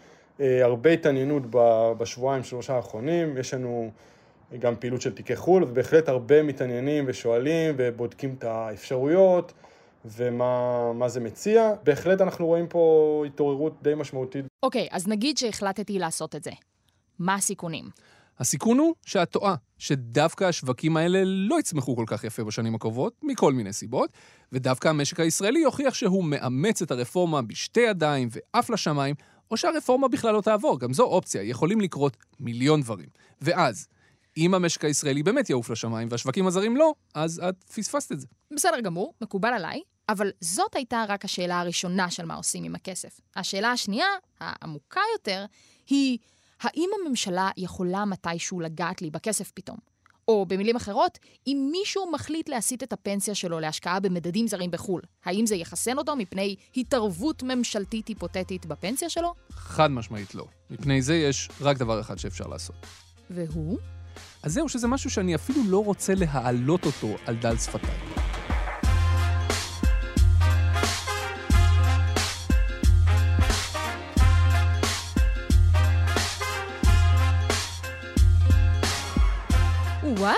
אה, 0.41 0.65
הרבה 0.65 0.91
התעניינות 0.91 1.43
בשבועיים 1.99 2.45
שלושה 2.45 2.77
האחרונים, 2.77 3.39
יש 3.39 3.55
לנו 3.55 3.91
גם 4.59 4.75
פעילות 4.77 5.01
של 5.01 5.15
תיקי 5.15 5.37
חו"ל, 5.37 5.65
ובהחלט 5.65 6.09
הרבה 6.09 6.43
מתעניינים 6.43 7.05
ושואלים 7.07 7.75
ובודקים 7.79 8.35
את 8.39 8.45
האפשרויות 8.45 9.53
ומה 10.05 11.09
זה 11.09 11.21
מציע. 11.21 11.73
בהחלט 11.85 12.21
אנחנו 12.21 12.47
רואים 12.47 12.67
פה 12.67 13.25
התעוררות 13.27 13.83
די 13.83 13.95
משמעותית. 13.95 14.45
אוקיי, 14.63 14.89
okay, 14.91 14.97
אז 14.97 15.09
נגיד 15.09 15.39
שהחלטתי 15.39 15.99
לעשות 15.99 16.37
את 16.37 16.45
זה. 16.45 16.51
מה 17.19 17.35
הסיכונים? 17.35 17.85
הסיכון 18.41 18.79
הוא 18.79 18.95
שאת 19.07 19.31
טועה, 19.31 19.55
שדווקא 19.79 20.45
השווקים 20.45 20.97
האלה 20.97 21.23
לא 21.25 21.61
יצמחו 21.61 21.97
כל 21.97 22.05
כך 22.07 22.25
יפה 22.25 22.45
בשנים 22.45 22.75
הקרובות, 22.75 23.15
מכל 23.23 23.53
מיני 23.53 23.73
סיבות, 23.73 24.11
ודווקא 24.53 24.89
המשק 24.89 25.21
הישראלי 25.21 25.59
יוכיח 25.59 25.95
שהוא 25.95 26.25
מאמץ 26.25 26.83
את 26.83 26.91
הרפורמה 26.91 27.43
בשתי 27.43 27.81
ידיים 27.81 28.29
ואף 28.33 28.71
לשמיים, 28.71 29.15
או 29.51 29.57
שהרפורמה 29.57 30.09
בכלל 30.09 30.35
לא 30.35 30.41
תעבור, 30.41 30.81
גם 30.81 30.93
זו 30.93 31.03
אופציה, 31.03 31.43
יכולים 31.43 31.81
לקרות 31.81 32.17
מיליון 32.41 32.81
דברים. 32.81 33.09
ואז, 33.41 33.89
אם 34.37 34.55
המשק 34.55 34.85
הישראלי 34.85 35.23
באמת 35.23 35.51
יעוף 35.51 35.71
לשמיים 35.71 36.09
והשווקים 36.11 36.47
הזרים 36.47 36.77
לא, 36.77 36.95
אז 37.15 37.43
את 37.49 37.65
פספסת 37.65 38.13
את 38.13 38.21
זה. 38.21 38.27
בסדר 38.55 38.81
גמור, 38.81 39.15
מקובל 39.21 39.53
עליי, 39.53 39.81
אבל 40.09 40.31
זאת 40.41 40.75
הייתה 40.75 41.05
רק 41.09 41.25
השאלה 41.25 41.61
הראשונה 41.61 42.11
של 42.11 42.25
מה 42.25 42.35
עושים 42.35 42.65
עם 42.65 42.75
הכסף. 42.75 43.21
השאלה 43.37 43.73
השנייה, 43.73 44.09
העמוקה 44.41 45.01
יותר, 45.17 45.45
היא 45.87 46.19
האם 46.61 46.91
הממשלה 47.01 47.51
יכולה 47.57 48.05
מתישהו 48.05 48.61
לגעת 48.61 49.03
לי 49.03 49.11
בכסף 49.11 49.51
פתאום? 49.55 49.77
או 50.29 50.47
במילים 50.47 50.77
אחרות, 50.77 51.19
אם 51.47 51.69
מישהו 51.73 52.13
מחליט 52.13 52.49
להסיט 52.49 52.83
את 52.83 52.93
הפנסיה 52.93 53.35
שלו 53.35 53.61
להשקעה 53.61 54.01
במדדים 54.01 54.49
זרים 54.49 54.71
בחו"ל, 54.71 55.03
האם 55.25 55.47
זה 55.47 55.55
יחסן 55.57 55.99
אותו 55.99 56.17
מפני 56.17 56.57
התערבות 56.77 57.43
ממשלתית 57.43 58.09
היפותטית 58.09 58.67
בפנסיה 58.67 59.09
שלו? 59.09 59.35
חד 59.53 59.91
משמעית 59.91 60.35
לא. 60.35 60.47
מפני 60.71 61.03
זה 61.03 61.15
יש 61.15 61.49
רק 61.61 61.79
דבר 61.79 62.01
אחד 62.01 62.19
שאפשר 62.19 62.47
לעשות. 62.47 62.77
והוא? 63.31 63.79
אז 64.43 64.53
זהו, 64.53 64.69
שזה 64.69 64.89
משהו 64.89 65.11
שאני 65.11 65.35
אפילו 65.35 65.61
לא 65.69 65.85
רוצה 65.85 66.15
להעלות 66.15 66.87
אותו 66.87 67.09
על 67.27 67.37
דל 67.37 67.57
שפתיי. 67.57 68.30
וואה, 80.21 80.35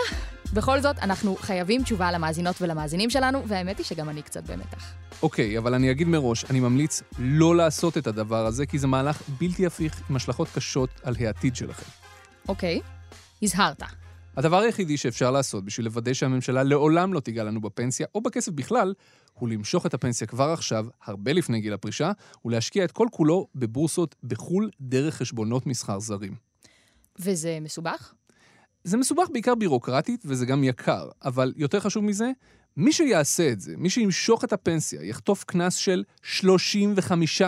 בכל 0.53 0.81
זאת, 0.81 0.99
אנחנו 0.99 1.37
חייבים 1.37 1.83
תשובה 1.83 2.13
למאזינות 2.13 2.63
ולמאזינים 2.63 3.11
שלנו, 3.11 3.49
והאמת 3.49 3.79
היא 3.79 3.87
שגם 3.87 4.09
אני 4.09 4.23
קצת 4.23 4.51
במתח. 4.51 4.95
אוקיי, 5.23 5.57
okay, 5.57 5.59
אבל 5.59 5.75
אני 5.75 5.91
אגיד 5.91 6.09
מראש, 6.09 6.45
אני 6.45 6.61
ממליץ 6.61 7.03
לא 7.19 7.57
לעשות 7.57 7.99
את 7.99 8.07
הדבר 8.07 8.47
הזה, 8.47 8.67
כי 8.67 8.79
זה 8.79 8.87
מהלך 8.87 9.23
בלתי 9.41 9.67
הפיך 9.67 10.03
עם 10.11 10.17
השלכות 10.17 10.49
קשות 10.55 10.91
על 11.03 11.15
העתיד 11.21 11.57
שלכם. 11.57 11.91
אוקיי, 12.49 12.81
okay. 12.81 13.15
הזהרת. 13.43 13.83
הדבר 14.37 14.57
היחידי 14.57 14.97
שאפשר 14.97 15.31
לעשות 15.31 15.65
בשביל 15.65 15.87
לוודא 15.87 16.13
שהממשלה 16.13 16.63
לעולם 16.63 17.13
לא 17.13 17.21
תיגע 17.21 17.45
לנו 17.45 17.61
בפנסיה, 17.61 18.07
או 18.15 18.21
בכסף 18.21 18.53
בכלל, 18.53 18.95
הוא 19.35 19.49
למשוך 19.49 19.87
את 19.87 19.95
הפנסיה 19.95 20.27
כבר 20.27 20.51
עכשיו, 20.51 20.87
הרבה 21.05 21.33
לפני 21.33 21.61
גיל 21.61 21.73
הפרישה, 21.73 22.13
ולהשקיע 22.45 22.85
את 22.85 22.93
כל 22.93 23.07
כולו 23.11 23.49
בבורסות 23.55 24.15
בחו"ל 24.25 24.71
דרך 24.81 25.15
חשבונות 25.17 25.67
מסחר 25.67 26.01
זרים. 26.01 26.35
וזה 27.19 27.59
מסובך? 27.61 28.13
זה 28.85 28.97
מסובך 28.97 29.29
בעיקר 29.33 29.55
בירוקרטית 29.55 30.23
וזה 30.27 30.47
גם 30.47 30.65
יקר, 30.65 31.09
אבל 31.25 31.53
יותר 31.57 31.81
חשוב 31.81 32.05
מזה, 32.05 32.31
מי 32.77 32.93
שיעשה 32.93 33.53
את 33.53 33.61
זה, 33.61 33.77
מי 33.77 33.91
שימשוך 33.91 34.45
את 34.45 34.53
הפנסיה, 34.53 35.03
יחטוף 35.03 35.45
קנס 35.45 35.75
של 35.75 36.05
35 36.23 37.43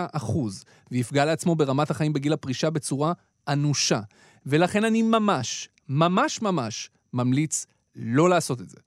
ויפגע 0.91 1.25
לעצמו 1.25 1.55
ברמת 1.55 1.91
החיים 1.91 2.13
בגיל 2.13 2.33
הפרישה 2.33 2.69
בצורה 2.69 3.13
אנושה. 3.47 3.99
ולכן 4.45 4.85
אני 4.85 5.01
ממש, 5.01 5.69
ממש 5.89 6.41
ממש, 6.41 6.89
ממליץ 7.13 7.65
לא 7.95 8.29
לעשות 8.29 8.61
את 8.61 8.69
זה. 8.69 8.77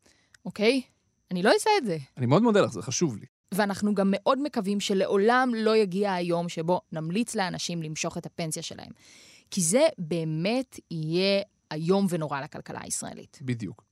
אוקיי, 0.45 0.83
okay. 0.85 0.91
אני 1.31 1.43
לא 1.43 1.53
אעשה 1.55 1.71
את 1.79 1.87
זה. 1.87 1.99
אני 2.17 2.27
מאוד 2.27 2.43
מודה 2.43 2.61
לך, 2.61 2.73
זה 2.73 2.83
חשוב 2.83 3.17
לי. 3.17 3.27
ואנחנו 3.55 3.95
גם 3.95 4.09
מאוד 4.11 4.43
מקווים 4.43 4.81
שלעולם 4.81 5.53
לא 5.57 5.77
יגיע 5.77 6.13
היום 6.13 6.49
שבו 6.49 6.81
נמליץ 6.93 7.35
לאנשים 7.35 7.83
למשוך 7.83 8.19
את 8.19 8.27
הפנסיה 8.27 8.63
שלהם. 8.63 8.91
כי 9.51 9.61
זה 9.61 9.87
באמת 9.99 10.81
יהיה 10.91 11.43
איום 11.73 12.07
ונורא 12.09 12.41
לכלכלה 12.41 12.81
הישראלית. 12.83 13.39
בדיוק. 13.43 13.85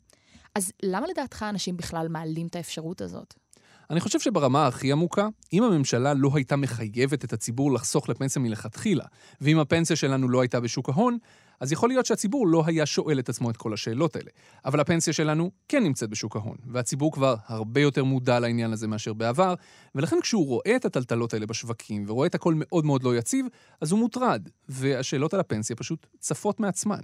אז 0.54 0.72
למה 0.82 1.06
לדעתך 1.06 1.46
אנשים 1.48 1.76
בכלל 1.76 2.08
מעלים 2.08 2.46
את 2.46 2.56
האפשרות 2.56 3.00
הזאת? 3.00 3.34
אני 3.90 4.00
חושב 4.00 4.20
שברמה 4.20 4.66
הכי 4.66 4.92
עמוקה, 4.92 5.28
אם 5.52 5.62
הממשלה 5.62 6.14
לא 6.14 6.30
הייתה 6.34 6.56
מחייבת 6.56 7.24
את 7.24 7.32
הציבור 7.32 7.72
לחסוך 7.72 8.08
לפנסיה 8.08 8.42
מלכתחילה, 8.42 9.04
ואם 9.40 9.58
הפנסיה 9.58 9.96
שלנו 9.96 10.28
לא 10.28 10.40
הייתה 10.40 10.60
בשוק 10.60 10.88
ההון, 10.88 11.18
אז 11.60 11.72
יכול 11.72 11.88
להיות 11.88 12.06
שהציבור 12.06 12.46
לא 12.46 12.62
היה 12.66 12.86
שואל 12.86 13.18
את 13.18 13.28
עצמו 13.28 13.50
את 13.50 13.56
כל 13.56 13.74
השאלות 13.74 14.16
האלה. 14.16 14.30
אבל 14.64 14.80
הפנסיה 14.80 15.12
שלנו 15.12 15.50
כן 15.68 15.82
נמצאת 15.82 16.10
בשוק 16.10 16.36
ההון, 16.36 16.56
והציבור 16.66 17.12
כבר 17.12 17.34
הרבה 17.46 17.80
יותר 17.80 18.04
מודע 18.04 18.40
לעניין 18.40 18.72
הזה 18.72 18.88
מאשר 18.88 19.12
בעבר, 19.12 19.54
ולכן 19.94 20.16
כשהוא 20.22 20.46
רואה 20.46 20.76
את 20.76 20.84
הטלטלות 20.84 21.34
האלה 21.34 21.46
בשווקים, 21.46 22.04
ורואה 22.08 22.26
את 22.26 22.34
הכל 22.34 22.54
מאוד 22.56 22.84
מאוד 22.84 23.02
לא 23.02 23.16
יציב, 23.16 23.46
אז 23.80 23.92
הוא 23.92 24.00
מוטרד, 24.00 24.48
והשאלות 24.68 25.34
על 25.34 25.40
הפנסיה 25.40 25.76
פשוט 25.76 26.06
צפות 26.18 26.60
מעצמן. 26.60 27.00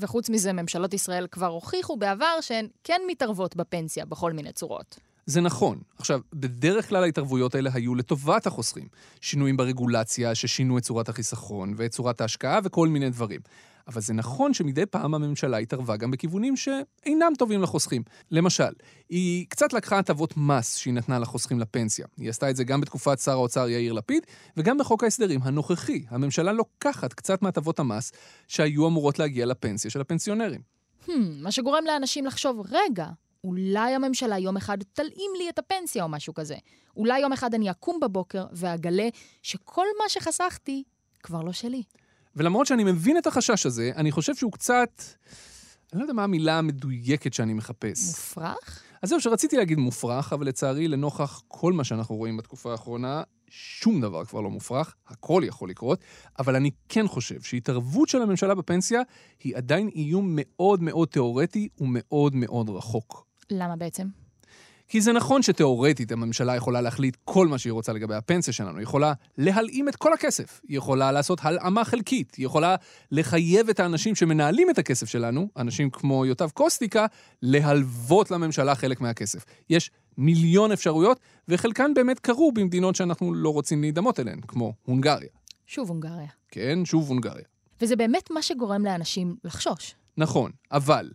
וחוץ 0.00 0.30
מזה, 0.30 0.52
ממשלות 0.52 0.94
ישראל 0.94 1.26
כבר 1.30 1.46
הוכיחו 1.46 1.96
בעבר 1.96 2.40
שהן 2.40 2.68
כן 2.84 3.00
מתערבות 3.06 3.56
בפנסיה 3.56 4.04
בכל 4.04 4.32
מיני 4.32 4.52
צורות. 4.52 5.07
זה 5.28 5.40
נכון. 5.40 5.78
עכשיו, 5.98 6.20
בדרך 6.32 6.88
כלל 6.88 7.02
ההתערבויות 7.02 7.54
האלה 7.54 7.70
היו 7.74 7.94
לטובת 7.94 8.46
החוסכים. 8.46 8.88
שינויים 9.20 9.56
ברגולציה 9.56 10.34
ששינו 10.34 10.78
את 10.78 10.82
צורת 10.82 11.08
החיסכון 11.08 11.74
ואת 11.76 11.90
צורת 11.90 12.20
ההשקעה 12.20 12.60
וכל 12.64 12.88
מיני 12.88 13.10
דברים. 13.10 13.40
אבל 13.88 14.00
זה 14.00 14.14
נכון 14.14 14.54
שמדי 14.54 14.86
פעם 14.86 15.14
הממשלה 15.14 15.56
התערבה 15.56 15.96
גם 15.96 16.10
בכיוונים 16.10 16.56
שאינם 16.56 17.32
טובים 17.38 17.62
לחוסכים. 17.62 18.02
למשל, 18.30 18.72
היא 19.08 19.46
קצת 19.48 19.72
לקחה 19.72 19.98
הטבות 19.98 20.36
מס 20.36 20.76
שהיא 20.76 20.94
נתנה 20.94 21.18
לחוסכים 21.18 21.60
לפנסיה. 21.60 22.06
היא 22.16 22.30
עשתה 22.30 22.50
את 22.50 22.56
זה 22.56 22.64
גם 22.64 22.80
בתקופת 22.80 23.18
שר 23.18 23.32
האוצר 23.32 23.68
יאיר 23.68 23.92
לפיד, 23.92 24.26
וגם 24.56 24.78
בחוק 24.78 25.04
ההסדרים 25.04 25.40
הנוכחי. 25.42 26.04
הממשלה 26.08 26.52
לוקחת 26.52 27.12
קצת 27.12 27.42
מהטבות 27.42 27.78
המס 27.78 28.12
שהיו 28.48 28.86
אמורות 28.86 29.18
להגיע 29.18 29.46
לפנסיה 29.46 29.90
של 29.90 30.00
הפנסיונרים. 30.00 30.60
Hmm, 31.06 31.10
מה 31.42 31.50
שגורם 31.50 31.84
לאנשים 31.86 32.26
לחשוב, 32.26 32.66
רגע, 32.70 33.06
אולי 33.44 33.94
הממשלה 33.94 34.38
יום 34.38 34.56
אחד 34.56 34.78
תלאים 34.92 35.30
לי 35.38 35.48
את 35.48 35.58
הפנסיה 35.58 36.02
או 36.02 36.08
משהו 36.08 36.34
כזה. 36.34 36.56
אולי 36.96 37.20
יום 37.20 37.32
אחד 37.32 37.54
אני 37.54 37.70
אקום 37.70 38.00
בבוקר 38.00 38.46
ואגלה 38.52 39.08
שכל 39.42 39.86
מה 40.02 40.08
שחסכתי 40.08 40.82
כבר 41.22 41.42
לא 41.42 41.52
שלי. 41.52 41.82
ולמרות 42.36 42.66
שאני 42.66 42.84
מבין 42.84 43.18
את 43.18 43.26
החשש 43.26 43.66
הזה, 43.66 43.90
אני 43.96 44.12
חושב 44.12 44.34
שהוא 44.34 44.52
קצת... 44.52 45.02
אני 45.92 45.98
לא 45.98 46.04
יודע 46.04 46.12
מה 46.12 46.24
המילה 46.24 46.58
המדויקת 46.58 47.34
שאני 47.34 47.54
מחפש. 47.54 48.08
מופרך? 48.08 48.82
אז 49.02 49.08
זהו, 49.08 49.20
שרציתי 49.20 49.56
להגיד 49.56 49.78
מופרך, 49.78 50.32
אבל 50.32 50.46
לצערי, 50.46 50.88
לנוכח 50.88 51.42
כל 51.48 51.72
מה 51.72 51.84
שאנחנו 51.84 52.16
רואים 52.16 52.36
בתקופה 52.36 52.72
האחרונה, 52.72 53.22
שום 53.48 54.00
דבר 54.00 54.24
כבר 54.24 54.40
לא 54.40 54.50
מופרך, 54.50 54.94
הכל 55.06 55.42
יכול 55.46 55.70
לקרות, 55.70 56.00
אבל 56.38 56.56
אני 56.56 56.70
כן 56.88 57.08
חושב 57.08 57.42
שהתערבות 57.42 58.08
של 58.08 58.22
הממשלה 58.22 58.54
בפנסיה 58.54 59.00
היא 59.44 59.56
עדיין 59.56 59.88
איום 59.88 60.32
מאוד 60.34 60.82
מאוד 60.82 61.08
תיאורטי 61.08 61.68
ומאוד 61.78 62.34
מאוד 62.34 62.70
רחוק. 62.70 63.27
למה 63.50 63.76
בעצם? 63.76 64.06
כי 64.88 65.00
זה 65.00 65.12
נכון 65.12 65.42
שתאורטית 65.42 66.12
הממשלה 66.12 66.56
יכולה 66.56 66.80
להחליט 66.80 67.16
כל 67.24 67.48
מה 67.48 67.58
שהיא 67.58 67.72
רוצה 67.72 67.92
לגבי 67.92 68.14
הפנסיה 68.14 68.52
שלנו. 68.52 68.76
היא 68.76 68.82
יכולה 68.82 69.12
להלאים 69.38 69.88
את 69.88 69.96
כל 69.96 70.12
הכסף, 70.12 70.60
היא 70.68 70.76
יכולה 70.76 71.12
לעשות 71.12 71.38
הלאמה 71.42 71.84
חלקית, 71.84 72.34
היא 72.34 72.46
יכולה 72.46 72.76
לחייב 73.12 73.68
את 73.68 73.80
האנשים 73.80 74.14
שמנהלים 74.14 74.70
את 74.70 74.78
הכסף 74.78 75.08
שלנו, 75.08 75.48
אנשים 75.56 75.90
כמו 75.90 76.26
יוטב 76.26 76.50
קוסטיקה, 76.50 77.06
להלוות 77.42 78.30
לממשלה 78.30 78.74
חלק 78.74 79.00
מהכסף. 79.00 79.44
יש 79.70 79.90
מיליון 80.18 80.72
אפשרויות, 80.72 81.20
וחלקן 81.48 81.94
באמת 81.94 82.20
קרו 82.20 82.52
במדינות 82.52 82.96
שאנחנו 82.96 83.34
לא 83.34 83.52
רוצים 83.52 83.80
להידמות 83.80 84.20
אליהן, 84.20 84.40
כמו 84.48 84.74
הונגריה. 84.84 85.28
שוב 85.66 85.88
הונגריה. 85.88 86.28
כן, 86.48 86.84
שוב 86.84 87.08
הונגריה. 87.08 87.44
וזה 87.80 87.96
באמת 87.96 88.30
מה 88.30 88.42
שגורם 88.42 88.84
לאנשים 88.84 89.36
לחשוש. 89.44 89.94
נכון, 90.16 90.50
אבל 90.72 91.10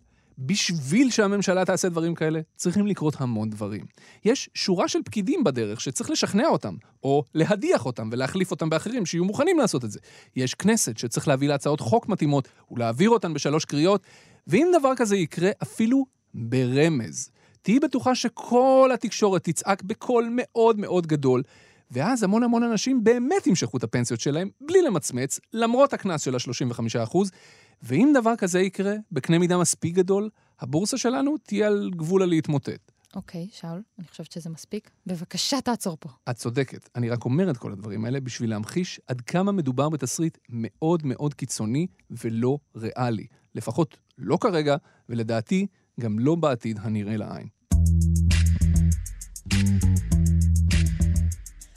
בשביל 0.46 1.12
שהממשלה 1.12 1.66
תעשה 1.66 1.90
דברים 1.90 2.16
כאלה, 2.16 2.40
צריכים 2.56 2.88
לקרות 2.88 3.16
המון 3.18 3.50
דברים. 3.50 3.86
יש 4.26 4.50
שורה 4.54 4.88
של 4.88 5.00
פקידים 5.06 5.44
בדרך 5.44 5.82
שצריך 5.82 6.10
לשכנע 6.10 6.48
אותם, 6.48 6.76
או 7.04 7.24
להדיח 7.34 7.86
אותם 7.86 8.10
ולהחליף 8.12 8.52
אותם 8.52 8.70
באחרים 8.70 9.06
שיהיו 9.06 9.26
מוכנים 9.26 9.60
לעשות 9.60 9.86
את 9.86 9.92
זה. 9.92 10.00
יש 10.36 10.54
כנסת 10.54 10.98
שצריך 10.98 11.28
להביא 11.28 11.48
להצעות 11.48 11.80
חוק 11.80 12.10
מתאימות 12.10 12.48
ולהעביר 12.72 13.10
אותן 13.10 13.34
בשלוש 13.34 13.66
קריאות, 13.66 14.04
ואם 14.48 14.72
דבר 14.80 14.92
כזה 14.96 15.16
יקרה 15.16 15.50
אפילו 15.64 16.06
ברמז, 16.34 17.30
תהיי 17.62 17.80
בטוחה 17.80 18.16
שכל 18.16 18.90
התקשורת 18.94 19.44
תצעק 19.44 19.84
בקול 19.84 20.30
מאוד 20.32 20.80
מאוד 20.80 21.08
גדול, 21.08 21.44
ואז 21.92 22.24
המון 22.24 22.44
המון 22.44 22.64
אנשים 22.64 23.04
באמת 23.04 23.48
ימשכו 23.48 23.78
את 23.78 23.84
הפנסיות 23.84 24.20
שלהם 24.20 24.50
בלי 24.62 24.82
למצמץ, 24.82 25.40
למרות 25.54 25.94
הקנס 25.94 26.22
של 26.22 26.36
ה-35%, 26.36 27.18
ואם 27.82 28.14
דבר 28.20 28.36
כזה 28.36 28.60
יקרה, 28.60 28.94
בקנה 29.12 29.40
מידה 29.40 29.58
מספיק 29.58 29.96
גדול, 29.96 30.30
הבורסה 30.60 30.98
שלנו 30.98 31.38
תהיה 31.38 31.68
על 31.68 31.92
גבול 31.96 32.24
הלהתמוטט. 32.24 32.92
אוקיי, 33.16 33.48
שאול, 33.52 33.82
אני 34.00 34.08
חושבת 34.08 34.32
שזה 34.32 34.50
מספיק. 34.50 34.90
בבקשה, 35.06 35.62
תעצור 35.62 35.98
פה. 36.00 36.10
את 36.30 36.36
צודקת. 36.36 36.90
אני 36.96 37.10
רק 37.10 37.26
אומר 37.26 37.52
את 37.52 37.58
כל 37.58 37.72
הדברים 37.72 38.06
האלה 38.06 38.20
בשביל 38.20 38.50
להמחיש 38.50 39.00
עד 39.08 39.22
כמה 39.22 39.52
מדובר 39.52 39.90
בתסריט 39.90 40.38
מאוד 40.50 41.06
מאוד 41.06 41.34
קיצוני 41.34 41.88
ולא 42.12 42.58
ריאלי. 42.76 43.28
לפחות 43.56 43.98
לא 44.18 44.38
כרגע, 44.42 44.76
ולדעתי, 45.10 45.68
גם 46.00 46.20
לא 46.20 46.36
בעתיד 46.36 46.80
הנראה 46.82 47.18
לעין. 47.18 47.48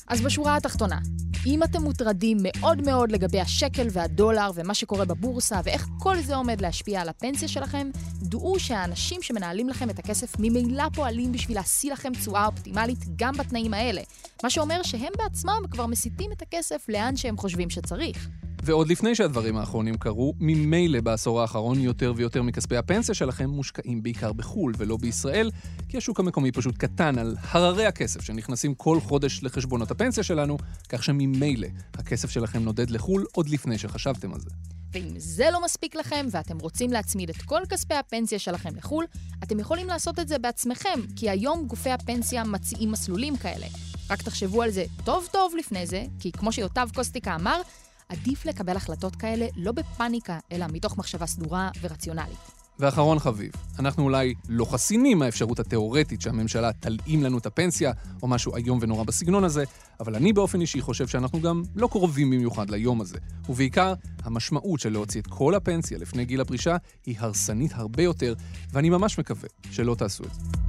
אז 0.08 0.20
בשורה 0.20 0.56
התחתונה, 0.56 0.98
אם 1.46 1.62
אתם 1.62 1.82
מוטרדים 1.82 2.38
מאוד 2.42 2.82
מאוד 2.82 3.12
לגבי 3.12 3.40
השקל 3.40 3.86
והדולר 3.90 4.50
ומה 4.54 4.74
שקורה 4.74 5.04
בבורסה 5.04 5.60
ואיך 5.64 5.88
כל 5.98 6.20
זה 6.20 6.36
עומד 6.36 6.60
להשפיע 6.60 7.00
על 7.00 7.08
הפנסיה 7.08 7.48
שלכם, 7.48 7.90
דעו 8.22 8.58
שהאנשים 8.58 9.22
שמנהלים 9.22 9.68
לכם 9.68 9.90
את 9.90 9.98
הכסף 9.98 10.32
ממילא 10.38 10.84
פועלים 10.94 11.32
בשביל 11.32 11.56
להשיא 11.56 11.92
לכם 11.92 12.12
תשואה 12.12 12.46
אופטימלית 12.46 12.98
גם 13.16 13.34
בתנאים 13.34 13.74
האלה. 13.74 14.02
מה 14.42 14.50
שאומר 14.50 14.82
שהם 14.82 15.12
בעצמם 15.18 15.62
כבר 15.70 15.86
מסיטים 15.86 16.32
את 16.32 16.42
הכסף 16.42 16.86
לאן 16.88 17.16
שהם 17.16 17.36
חושבים 17.36 17.70
שצריך. 17.70 18.28
ועוד 18.66 18.88
לפני 18.88 19.14
שהדברים 19.14 19.56
האחרונים 19.56 19.96
קרו, 19.96 20.34
ממילא 20.40 21.00
בעשור 21.00 21.40
האחרון 21.40 21.80
יותר 21.80 22.12
ויותר 22.16 22.42
מכספי 22.42 22.76
הפנסיה 22.76 23.14
שלכם 23.14 23.50
מושקעים 23.50 24.02
בעיקר 24.02 24.32
בחו"ל 24.32 24.72
ולא 24.78 24.96
בישראל, 24.96 25.50
כי 25.88 25.96
השוק 25.96 26.20
המקומי 26.20 26.52
פשוט 26.52 26.76
קטן 26.76 27.18
על 27.18 27.36
הררי 27.50 27.86
הכסף 27.86 28.20
שנכנסים 28.20 28.74
כל 28.74 29.00
חודש 29.00 29.42
לחשבונות 29.42 29.90
הפנסיה 29.90 30.22
שלנו, 30.22 30.56
כך 30.88 31.04
שממילא 31.04 31.68
הכסף 31.94 32.30
שלכם 32.30 32.62
נודד 32.62 32.90
לחו"ל 32.90 33.26
עוד 33.32 33.48
לפני 33.48 33.78
שחשבתם 33.78 34.34
על 34.34 34.40
זה. 34.40 34.50
ואם 34.92 35.14
זה 35.16 35.48
לא 35.52 35.64
מספיק 35.64 35.94
לכם 35.94 36.26
ואתם 36.30 36.58
רוצים 36.58 36.92
להצמיד 36.92 37.30
את 37.30 37.42
כל 37.42 37.60
כספי 37.68 37.94
הפנסיה 37.94 38.38
שלכם 38.38 38.76
לחו"ל, 38.76 39.04
אתם 39.42 39.58
יכולים 39.58 39.86
לעשות 39.86 40.18
את 40.18 40.28
זה 40.28 40.38
בעצמכם, 40.38 41.00
כי 41.16 41.30
היום 41.30 41.66
גופי 41.66 41.90
הפנסיה 41.90 42.44
מציעים 42.44 42.92
מסלולים 42.92 43.36
כאלה. 43.36 43.66
רק 44.10 44.22
תחשבו 44.22 44.62
על 44.62 44.70
זה 44.70 44.84
טוב 45.04 45.28
טוב 45.32 45.52
לפני 45.58 45.86
זה, 45.86 46.04
כי 46.20 46.32
כמו 46.32 46.52
שיוטב 46.52 46.88
קוסטיקה 46.94 47.34
אמר, 47.34 47.60
עדיף 48.08 48.46
לקבל 48.46 48.76
החלטות 48.76 49.16
כאלה 49.16 49.46
לא 49.56 49.72
בפאניקה, 49.72 50.38
אלא 50.52 50.66
מתוך 50.72 50.98
מחשבה 50.98 51.26
סדורה 51.26 51.70
ורציונלית. 51.80 52.38
ואחרון 52.78 53.18
חביב, 53.18 53.52
אנחנו 53.78 54.04
אולי 54.04 54.34
לא 54.48 54.64
חסינים 54.64 55.18
מהאפשרות 55.18 55.60
התיאורטית 55.60 56.20
שהממשלה 56.20 56.72
תלאים 56.72 57.22
לנו 57.22 57.38
את 57.38 57.46
הפנסיה, 57.46 57.92
או 58.22 58.28
משהו 58.28 58.56
איום 58.56 58.78
ונורא 58.82 59.04
בסגנון 59.04 59.44
הזה, 59.44 59.64
אבל 60.00 60.16
אני 60.16 60.32
באופן 60.32 60.60
אישי 60.60 60.80
חושב 60.80 61.08
שאנחנו 61.08 61.40
גם 61.40 61.62
לא 61.76 61.86
קרובים 61.86 62.30
במיוחד 62.30 62.70
ליום 62.70 63.00
הזה. 63.00 63.18
ובעיקר, 63.48 63.94
המשמעות 64.22 64.80
של 64.80 64.92
להוציא 64.92 65.20
את 65.20 65.26
כל 65.26 65.54
הפנסיה 65.54 65.98
לפני 65.98 66.24
גיל 66.24 66.40
הפרישה 66.40 66.76
היא 67.06 67.16
הרסנית 67.18 67.72
הרבה 67.74 68.02
יותר, 68.02 68.34
ואני 68.72 68.90
ממש 68.90 69.18
מקווה 69.18 69.48
שלא 69.70 69.94
תעשו 69.94 70.24
את 70.24 70.34
זה. 70.34 70.65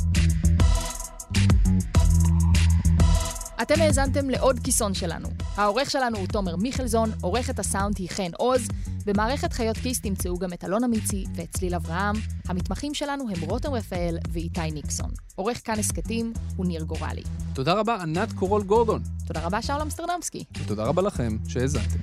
אתם 3.68 3.82
האזנתם 3.82 4.30
לעוד 4.30 4.60
כיסון 4.60 4.94
שלנו. 4.94 5.30
העורך 5.56 5.92
שלנו 5.92 6.18
הוא 6.18 6.28
תומר 6.28 6.56
מיכלזון, 6.56 7.12
עורכת 7.22 7.60
הסאונד 7.60 7.98
היא 7.98 8.10
חן 8.10 8.32
עוז, 8.38 8.68
במערכת 9.06 9.54
חיות 9.54 9.78
כיס 9.78 10.02
תמצאו 10.02 10.38
גם 10.38 10.54
את 10.54 10.64
אלונה 10.64 10.88
מיצי 10.88 11.26
ואת 11.36 11.50
צליל 11.52 11.76
אברהם. 11.76 12.16
המתמחים 12.48 12.94
שלנו 12.94 13.30
הם 13.30 13.42
רותם 13.50 13.74
רפאל 13.74 14.18
ואיתי 14.32 14.72
ניקסון. 14.72 15.12
עורך 15.36 15.62
כאן 15.64 15.80
הסכתים 15.80 16.34
הוא 16.56 16.66
ניר 16.66 16.84
גורלי. 16.84 17.24
תודה 17.54 17.74
רבה, 17.74 17.96
ענת 18.02 18.34
קורול 18.34 18.64
גורדון. 18.64 19.02
תודה 19.28 19.40
רבה, 19.40 19.62
שאול 19.62 19.82
אמסטרדמסקי. 19.82 20.44
ותודה 20.64 20.84
רבה 20.84 21.02
לכם 21.02 21.38
שהאזנתם. 21.48 22.00